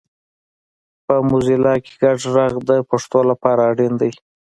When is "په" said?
1.05-1.15